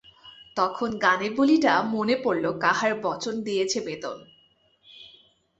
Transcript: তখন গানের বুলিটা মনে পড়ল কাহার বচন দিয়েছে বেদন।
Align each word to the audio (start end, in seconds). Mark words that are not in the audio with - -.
তখন 0.57 0.89
গানের 0.97 1.31
বুলিটা 1.35 1.73
মনে 1.93 2.15
পড়ল 2.23 2.45
কাহার 2.63 2.93
বচন 3.01 3.35
দিয়েছে 3.43 3.79
বেদন। 3.85 4.17